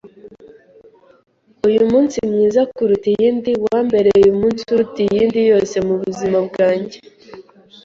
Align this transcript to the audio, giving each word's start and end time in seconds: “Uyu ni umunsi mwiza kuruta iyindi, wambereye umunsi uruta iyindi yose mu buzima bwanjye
“Uyu 1.65 1.77
ni 1.79 1.83
umunsi 1.87 2.15
mwiza 2.29 2.61
kuruta 2.73 3.07
iyindi, 3.13 3.51
wambereye 3.65 4.25
umunsi 4.35 4.61
uruta 4.73 4.99
iyindi 5.05 5.39
yose 5.51 5.75
mu 5.87 5.95
buzima 6.01 6.37
bwanjye 6.47 6.97